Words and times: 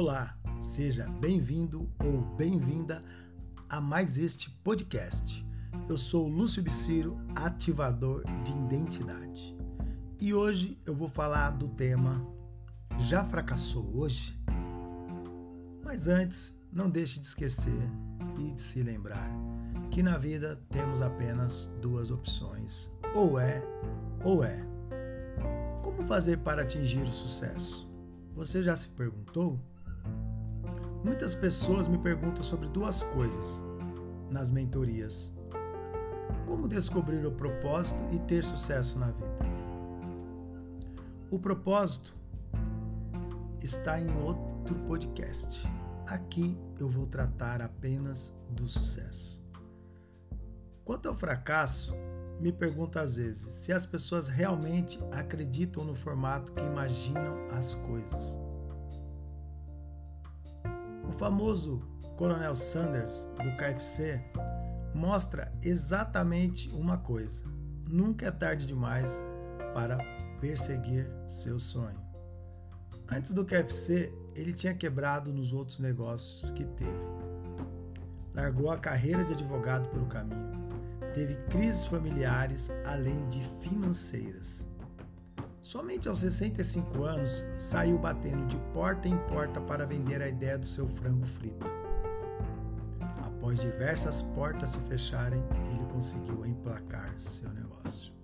Olá, 0.00 0.38
seja 0.60 1.08
bem-vindo 1.20 1.90
ou 1.98 2.20
bem-vinda 2.36 3.02
a 3.68 3.80
mais 3.80 4.16
este 4.16 4.48
podcast. 4.48 5.44
Eu 5.88 5.96
sou 5.96 6.28
Lúcio 6.28 6.62
Biciro, 6.62 7.18
ativador 7.34 8.22
de 8.44 8.52
identidade. 8.52 9.58
E 10.20 10.32
hoje 10.32 10.80
eu 10.86 10.94
vou 10.94 11.08
falar 11.08 11.50
do 11.50 11.66
tema 11.66 12.24
Já 12.96 13.24
fracassou 13.24 13.90
hoje? 13.92 14.40
Mas 15.84 16.06
antes, 16.06 16.62
não 16.72 16.88
deixe 16.88 17.18
de 17.18 17.26
esquecer 17.26 17.82
e 18.38 18.52
de 18.52 18.62
se 18.62 18.84
lembrar 18.84 19.28
que 19.90 20.00
na 20.00 20.16
vida 20.16 20.62
temos 20.70 21.02
apenas 21.02 21.72
duas 21.82 22.12
opções: 22.12 22.88
ou 23.16 23.36
é 23.36 23.60
ou 24.22 24.44
é. 24.44 24.64
Como 25.82 26.06
fazer 26.06 26.38
para 26.38 26.62
atingir 26.62 27.02
o 27.02 27.10
sucesso? 27.10 27.90
Você 28.36 28.62
já 28.62 28.76
se 28.76 28.90
perguntou? 28.90 29.60
Muitas 31.02 31.34
pessoas 31.34 31.86
me 31.86 31.96
perguntam 31.96 32.42
sobre 32.42 32.68
duas 32.68 33.02
coisas 33.02 33.62
nas 34.30 34.50
mentorias: 34.50 35.34
como 36.46 36.66
descobrir 36.66 37.24
o 37.24 37.32
propósito 37.32 37.98
e 38.12 38.18
ter 38.18 38.42
sucesso 38.42 38.98
na 38.98 39.10
vida. 39.10 39.38
O 41.30 41.38
propósito 41.38 42.14
está 43.62 44.00
em 44.00 44.10
outro 44.22 44.74
podcast. 44.86 45.66
Aqui 46.06 46.58
eu 46.78 46.88
vou 46.88 47.06
tratar 47.06 47.60
apenas 47.60 48.34
do 48.50 48.66
sucesso. 48.66 49.44
Quanto 50.84 51.08
ao 51.08 51.14
fracasso, 51.14 51.94
me 52.40 52.50
pergunto 52.50 52.98
às 52.98 53.16
vezes 53.16 53.52
se 53.52 53.72
as 53.72 53.84
pessoas 53.84 54.28
realmente 54.28 54.98
acreditam 55.12 55.84
no 55.84 55.94
formato 55.94 56.52
que 56.52 56.64
imaginam 56.64 57.48
as 57.50 57.74
coisas. 57.74 58.38
O 61.08 61.12
famoso 61.12 61.82
Coronel 62.16 62.54
Sanders 62.54 63.26
do 63.36 63.56
KFC 63.56 64.20
mostra 64.94 65.50
exatamente 65.62 66.68
uma 66.70 66.98
coisa: 66.98 67.44
nunca 67.88 68.26
é 68.26 68.30
tarde 68.30 68.66
demais 68.66 69.24
para 69.72 69.96
perseguir 70.40 71.10
seu 71.26 71.58
sonho. 71.58 71.98
Antes 73.10 73.32
do 73.32 73.44
KFC, 73.44 74.12
ele 74.34 74.52
tinha 74.52 74.74
quebrado 74.74 75.32
nos 75.32 75.54
outros 75.54 75.78
negócios 75.78 76.50
que 76.50 76.64
teve. 76.64 77.08
Largou 78.34 78.70
a 78.70 78.76
carreira 78.76 79.24
de 79.24 79.32
advogado 79.32 79.88
pelo 79.88 80.06
caminho. 80.06 80.58
Teve 81.14 81.34
crises 81.46 81.86
familiares 81.86 82.70
além 82.84 83.26
de 83.28 83.42
financeiras. 83.60 84.67
Somente 85.68 86.08
aos 86.08 86.20
65 86.20 87.04
anos 87.04 87.44
saiu 87.58 87.98
batendo 87.98 88.46
de 88.46 88.56
porta 88.72 89.06
em 89.06 89.18
porta 89.26 89.60
para 89.60 89.84
vender 89.84 90.22
a 90.22 90.26
ideia 90.26 90.56
do 90.56 90.64
seu 90.64 90.88
frango 90.88 91.26
frito. 91.26 91.66
Após 93.22 93.60
diversas 93.60 94.22
portas 94.22 94.70
se 94.70 94.78
fecharem, 94.88 95.44
ele 95.70 95.84
conseguiu 95.92 96.46
emplacar 96.46 97.14
seu 97.18 97.50
negócio. 97.50 98.14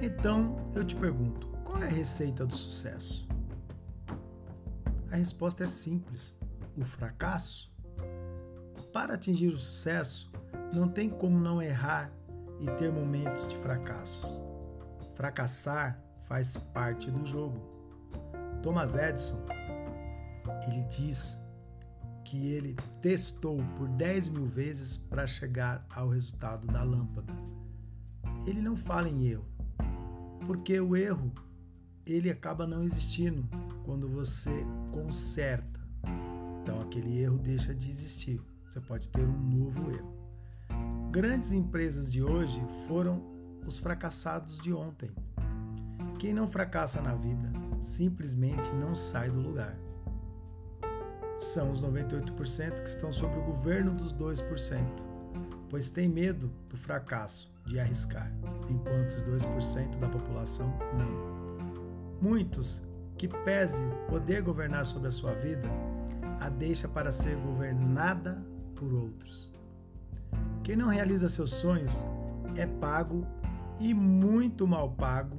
Então 0.00 0.56
eu 0.74 0.82
te 0.86 0.96
pergunto: 0.96 1.48
qual 1.62 1.82
é 1.82 1.86
a 1.86 1.90
receita 1.90 2.46
do 2.46 2.56
sucesso? 2.56 3.28
A 5.12 5.16
resposta 5.16 5.64
é 5.64 5.66
simples: 5.66 6.34
o 6.78 6.84
fracasso. 6.86 7.70
Para 8.90 9.12
atingir 9.12 9.48
o 9.48 9.58
sucesso, 9.58 10.32
não 10.72 10.88
tem 10.88 11.10
como 11.10 11.38
não 11.38 11.60
errar 11.60 12.10
e 12.58 12.70
ter 12.78 12.90
momentos 12.90 13.46
de 13.48 13.56
fracassos. 13.58 14.48
Fracassar 15.18 16.00
faz 16.26 16.56
parte 16.56 17.10
do 17.10 17.26
jogo. 17.26 17.60
Thomas 18.62 18.94
Edison, 18.94 19.44
ele 20.68 20.84
diz 20.84 21.36
que 22.24 22.52
ele 22.52 22.76
testou 23.02 23.60
por 23.76 23.88
10 23.88 24.28
mil 24.28 24.46
vezes 24.46 24.96
para 24.96 25.26
chegar 25.26 25.84
ao 25.90 26.08
resultado 26.08 26.68
da 26.68 26.84
lâmpada. 26.84 27.32
Ele 28.46 28.62
não 28.62 28.76
fala 28.76 29.08
em 29.08 29.26
erro, 29.26 29.44
porque 30.46 30.78
o 30.78 30.94
erro 30.94 31.32
ele 32.06 32.30
acaba 32.30 32.64
não 32.64 32.84
existindo 32.84 33.44
quando 33.84 34.08
você 34.08 34.64
conserta. 34.92 35.80
Então 36.62 36.80
aquele 36.80 37.18
erro 37.18 37.38
deixa 37.38 37.74
de 37.74 37.90
existir. 37.90 38.40
Você 38.68 38.80
pode 38.80 39.08
ter 39.08 39.24
um 39.24 39.36
novo 39.36 39.90
erro. 39.90 40.16
Grandes 41.10 41.50
empresas 41.50 42.12
de 42.12 42.22
hoje 42.22 42.64
foram 42.86 43.37
os 43.66 43.78
fracassados 43.78 44.58
de 44.58 44.72
ontem. 44.72 45.10
Quem 46.18 46.32
não 46.32 46.48
fracassa 46.48 47.00
na 47.00 47.14
vida 47.14 47.50
simplesmente 47.80 48.70
não 48.72 48.94
sai 48.94 49.30
do 49.30 49.40
lugar. 49.40 49.76
São 51.38 51.70
os 51.70 51.80
98% 51.80 52.82
que 52.82 52.88
estão 52.88 53.12
sob 53.12 53.38
o 53.38 53.42
governo 53.42 53.94
dos 53.94 54.12
2%, 54.12 54.82
pois 55.70 55.88
têm 55.90 56.08
medo 56.08 56.50
do 56.68 56.76
fracasso 56.76 57.52
de 57.64 57.78
arriscar, 57.78 58.32
enquanto 58.68 59.10
os 59.10 59.22
2% 59.22 59.98
da 59.98 60.08
população 60.08 60.76
não. 60.98 62.18
Muitos 62.20 62.82
que 63.16 63.28
pese 63.28 63.84
poder 64.08 64.42
governar 64.42 64.86
sobre 64.86 65.08
a 65.08 65.12
sua 65.12 65.34
vida, 65.34 65.68
a 66.40 66.48
deixa 66.48 66.88
para 66.88 67.12
ser 67.12 67.36
governada 67.36 68.42
por 68.74 68.92
outros. 68.92 69.52
Quem 70.64 70.76
não 70.76 70.88
realiza 70.88 71.28
seus 71.28 71.50
sonhos 71.50 72.04
é 72.56 72.66
pago 72.66 73.26
e 73.80 73.94
muito 73.94 74.66
mal 74.66 74.92
pago 74.92 75.36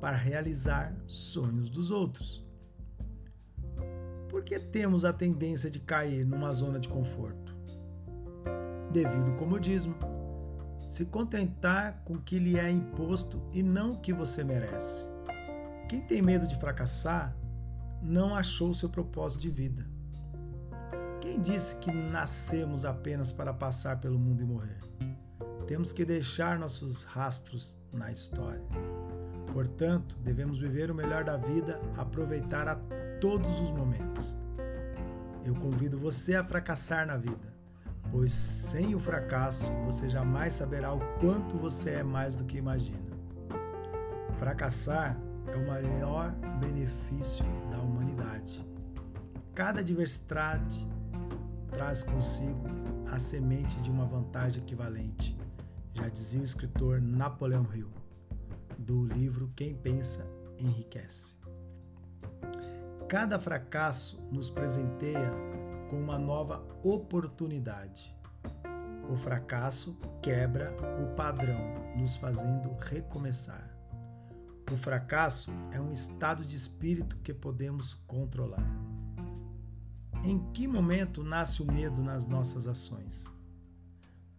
para 0.00 0.16
realizar 0.16 0.94
sonhos 1.06 1.68
dos 1.70 1.90
outros. 1.90 2.46
Por 4.28 4.44
que 4.44 4.58
temos 4.58 5.04
a 5.04 5.12
tendência 5.12 5.70
de 5.70 5.80
cair 5.80 6.24
numa 6.24 6.52
zona 6.52 6.78
de 6.78 6.88
conforto? 6.88 7.56
Devido 8.92 9.30
ao 9.30 9.36
comodismo. 9.36 9.94
Se 10.88 11.04
contentar 11.06 12.02
com 12.04 12.14
o 12.14 12.22
que 12.22 12.38
lhe 12.38 12.58
é 12.58 12.70
imposto 12.70 13.42
e 13.52 13.62
não 13.62 13.92
o 13.92 14.00
que 14.00 14.12
você 14.12 14.44
merece. 14.44 15.06
Quem 15.88 16.00
tem 16.00 16.22
medo 16.22 16.46
de 16.46 16.56
fracassar 16.56 17.36
não 18.02 18.34
achou 18.34 18.72
seu 18.72 18.88
propósito 18.88 19.42
de 19.42 19.50
vida. 19.50 19.86
Quem 21.20 21.40
disse 21.40 21.76
que 21.78 21.90
nascemos 21.90 22.84
apenas 22.84 23.32
para 23.32 23.52
passar 23.52 24.00
pelo 24.00 24.18
mundo 24.18 24.42
e 24.42 24.46
morrer? 24.46 24.87
Temos 25.68 25.92
que 25.92 26.02
deixar 26.02 26.58
nossos 26.58 27.04
rastros 27.04 27.76
na 27.92 28.10
história. 28.10 28.64
Portanto, 29.52 30.16
devemos 30.24 30.58
viver 30.58 30.90
o 30.90 30.94
melhor 30.94 31.24
da 31.24 31.36
vida, 31.36 31.78
aproveitar 31.94 32.66
a 32.66 32.76
todos 33.20 33.60
os 33.60 33.70
momentos. 33.70 34.34
Eu 35.44 35.54
convido 35.54 35.98
você 35.98 36.36
a 36.36 36.42
fracassar 36.42 37.06
na 37.06 37.18
vida, 37.18 37.52
pois 38.10 38.32
sem 38.32 38.94
o 38.94 38.98
fracasso 38.98 39.70
você 39.84 40.08
jamais 40.08 40.54
saberá 40.54 40.94
o 40.94 41.00
quanto 41.20 41.58
você 41.58 41.90
é 41.90 42.02
mais 42.02 42.34
do 42.34 42.44
que 42.44 42.56
imagina. 42.56 43.12
Fracassar 44.38 45.20
é 45.52 45.54
o 45.54 45.66
maior 45.66 46.30
benefício 46.62 47.44
da 47.70 47.78
humanidade. 47.78 48.66
Cada 49.54 49.80
adversidade 49.80 50.88
traz 51.70 52.02
consigo 52.02 52.64
a 53.12 53.18
semente 53.18 53.82
de 53.82 53.90
uma 53.90 54.06
vantagem 54.06 54.62
equivalente 54.62 55.36
já 55.98 56.08
dizia 56.08 56.40
o 56.40 56.44
escritor 56.44 57.00
Napoleão 57.00 57.66
Hill, 57.74 57.90
do 58.78 59.04
livro 59.04 59.52
Quem 59.56 59.74
Pensa 59.74 60.30
Enriquece. 60.56 61.36
Cada 63.08 63.38
fracasso 63.38 64.20
nos 64.30 64.48
presenteia 64.48 65.32
com 65.90 66.00
uma 66.00 66.16
nova 66.16 66.64
oportunidade. 66.84 68.14
O 69.10 69.16
fracasso 69.16 69.98
quebra 70.22 70.72
o 71.02 71.16
padrão, 71.16 71.58
nos 71.96 72.14
fazendo 72.14 72.70
recomeçar. 72.78 73.68
O 74.70 74.76
fracasso 74.76 75.50
é 75.72 75.80
um 75.80 75.90
estado 75.90 76.44
de 76.44 76.54
espírito 76.54 77.16
que 77.24 77.34
podemos 77.34 77.94
controlar. 77.94 78.66
Em 80.22 80.38
que 80.52 80.68
momento 80.68 81.24
nasce 81.24 81.62
o 81.62 81.72
medo 81.72 82.02
nas 82.02 82.28
nossas 82.28 82.68
ações? 82.68 83.37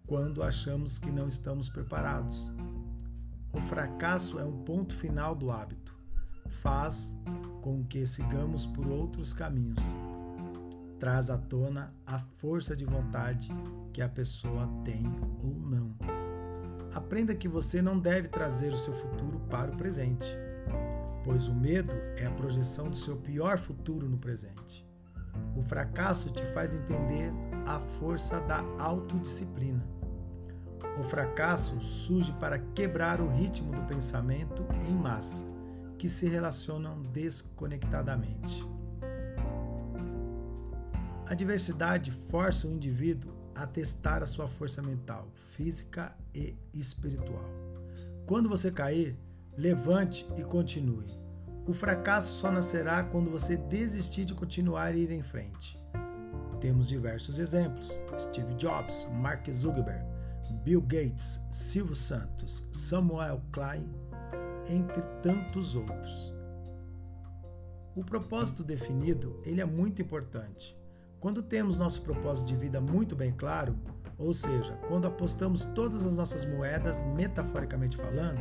Quando 0.09 0.41
achamos 0.41 0.97
que 0.97 1.11
não 1.11 1.27
estamos 1.27 1.69
preparados. 1.69 2.51
O 3.53 3.61
fracasso 3.61 4.39
é 4.39 4.43
um 4.43 4.63
ponto 4.63 4.95
final 4.95 5.35
do 5.35 5.51
hábito. 5.51 5.95
Faz 6.49 7.15
com 7.61 7.83
que 7.83 8.07
sigamos 8.07 8.65
por 8.65 8.87
outros 8.87 9.35
caminhos. 9.35 9.95
Traz 10.99 11.29
à 11.29 11.37
tona 11.37 11.93
a 12.07 12.17
força 12.17 12.75
de 12.75 12.85
vontade 12.85 13.49
que 13.93 14.01
a 14.01 14.09
pessoa 14.09 14.67
tem 14.83 15.05
ou 15.43 15.53
não. 15.53 15.95
Aprenda 16.91 17.35
que 17.35 17.47
você 17.47 17.79
não 17.79 17.99
deve 17.99 18.29
trazer 18.29 18.73
o 18.73 18.77
seu 18.77 18.95
futuro 18.95 19.39
para 19.41 19.71
o 19.71 19.77
presente, 19.77 20.35
pois 21.23 21.47
o 21.47 21.53
medo 21.53 21.93
é 22.17 22.25
a 22.25 22.31
projeção 22.31 22.89
do 22.89 22.97
seu 22.97 23.17
pior 23.17 23.59
futuro 23.59 24.09
no 24.09 24.17
presente. 24.17 24.83
O 25.55 25.61
fracasso 25.61 26.31
te 26.31 26.43
faz 26.47 26.73
entender 26.73 27.31
a 27.67 27.79
força 27.79 28.41
da 28.41 28.61
autodisciplina 28.79 29.98
o 30.99 31.03
fracasso 31.03 31.79
surge 31.79 32.33
para 32.33 32.59
quebrar 32.59 33.21
o 33.21 33.27
ritmo 33.27 33.71
do 33.71 33.81
pensamento 33.83 34.65
em 34.89 34.93
massa, 34.93 35.45
que 35.97 36.09
se 36.09 36.27
relacionam 36.27 37.01
desconectadamente. 37.01 38.67
A 41.25 41.33
diversidade 41.33 42.11
força 42.11 42.67
o 42.67 42.71
indivíduo 42.71 43.31
a 43.55 43.65
testar 43.65 44.23
a 44.23 44.25
sua 44.25 44.47
força 44.47 44.81
mental, 44.81 45.27
física 45.55 46.15
e 46.33 46.55
espiritual. 46.73 47.45
Quando 48.25 48.49
você 48.49 48.71
cair, 48.71 49.17
levante 49.57 50.25
e 50.37 50.43
continue. 50.43 51.05
O 51.67 51.73
fracasso 51.73 52.33
só 52.33 52.51
nascerá 52.51 53.03
quando 53.03 53.29
você 53.29 53.55
desistir 53.55 54.25
de 54.25 54.33
continuar 54.33 54.95
e 54.95 55.03
ir 55.03 55.11
em 55.11 55.21
frente. 55.21 55.79
Temos 56.59 56.87
diversos 56.87 57.37
exemplos: 57.37 57.99
Steve 58.17 58.53
Jobs, 58.55 59.07
Mark 59.13 59.47
Zuckerberg, 59.51 60.03
Bill 60.53 60.81
Gates, 60.81 61.39
Silvio 61.51 61.95
Santos, 61.95 62.67
Samuel 62.71 63.41
Klein, 63.51 63.87
entre 64.67 65.01
tantos 65.21 65.75
outros. 65.75 66.33
O 67.95 68.03
propósito 68.03 68.63
definido, 68.63 69.41
ele 69.43 69.61
é 69.61 69.65
muito 69.65 70.01
importante. 70.01 70.77
Quando 71.19 71.43
temos 71.43 71.77
nosso 71.77 72.01
propósito 72.01 72.47
de 72.47 72.55
vida 72.55 72.79
muito 72.79 73.15
bem 73.15 73.31
claro, 73.31 73.75
ou 74.17 74.33
seja, 74.33 74.73
quando 74.87 75.07
apostamos 75.07 75.65
todas 75.65 76.05
as 76.05 76.15
nossas 76.15 76.45
moedas, 76.45 77.01
metaforicamente 77.15 77.97
falando, 77.97 78.39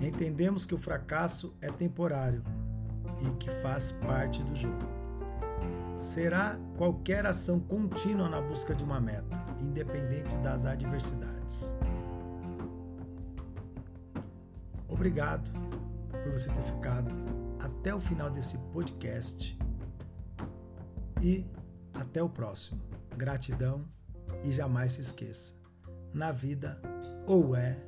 entendemos 0.00 0.66
que 0.66 0.74
o 0.74 0.78
fracasso 0.78 1.56
é 1.60 1.70
temporário 1.70 2.42
e 3.20 3.30
que 3.36 3.50
faz 3.62 3.92
parte 3.92 4.42
do 4.42 4.54
jogo. 4.54 4.88
Será 5.98 6.58
qualquer 6.76 7.26
ação 7.26 7.60
contínua 7.60 8.28
na 8.28 8.40
busca 8.40 8.74
de 8.74 8.82
uma 8.82 9.00
meta, 9.00 9.39
independente 9.62 10.36
das 10.38 10.66
adversidades. 10.66 11.74
Obrigado 14.88 15.50
por 16.10 16.32
você 16.32 16.50
ter 16.50 16.62
ficado 16.62 17.14
até 17.58 17.94
o 17.94 18.00
final 18.00 18.30
desse 18.30 18.58
podcast 18.72 19.58
e 21.22 21.46
até 21.94 22.22
o 22.22 22.28
próximo. 22.28 22.80
Gratidão 23.16 23.84
e 24.42 24.50
jamais 24.50 24.92
se 24.92 25.00
esqueça: 25.00 25.54
na 26.12 26.32
vida, 26.32 26.80
ou 27.26 27.54
é, 27.54 27.78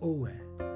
ou 0.00 0.26
é. 0.26 0.71